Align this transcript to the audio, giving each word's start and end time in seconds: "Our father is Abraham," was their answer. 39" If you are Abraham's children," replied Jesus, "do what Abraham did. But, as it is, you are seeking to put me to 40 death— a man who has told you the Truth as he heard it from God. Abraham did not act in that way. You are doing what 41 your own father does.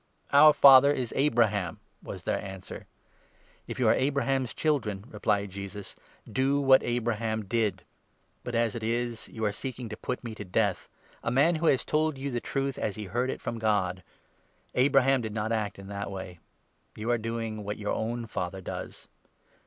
"Our 0.43 0.51
father 0.51 0.91
is 0.91 1.13
Abraham," 1.15 1.79
was 2.01 2.23
their 2.23 2.41
answer. 2.43 2.87
39" 3.65 3.65
If 3.67 3.77
you 3.79 3.87
are 3.87 3.93
Abraham's 3.93 4.51
children," 4.51 5.03
replied 5.07 5.51
Jesus, 5.51 5.95
"do 6.25 6.59
what 6.59 6.81
Abraham 6.81 7.45
did. 7.45 7.83
But, 8.43 8.55
as 8.55 8.73
it 8.73 8.81
is, 8.81 9.27
you 9.29 9.45
are 9.45 9.51
seeking 9.51 9.89
to 9.89 9.95
put 9.97 10.23
me 10.23 10.31
to 10.33 10.43
40 10.43 10.49
death— 10.49 10.89
a 11.23 11.29
man 11.29 11.57
who 11.57 11.67
has 11.67 11.85
told 11.85 12.17
you 12.17 12.31
the 12.31 12.41
Truth 12.41 12.79
as 12.79 12.95
he 12.95 13.03
heard 13.05 13.29
it 13.29 13.41
from 13.41 13.59
God. 13.59 14.01
Abraham 14.73 15.21
did 15.21 15.35
not 15.35 15.51
act 15.51 15.77
in 15.77 15.85
that 15.89 16.09
way. 16.09 16.39
You 16.95 17.11
are 17.11 17.19
doing 17.19 17.57
what 17.57 17.77
41 17.77 17.77
your 17.77 17.93
own 17.93 18.25
father 18.25 18.59
does. 18.61 19.07